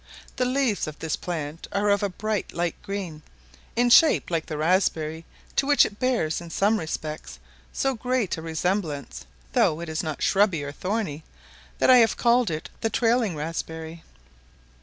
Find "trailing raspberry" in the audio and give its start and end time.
12.89-14.01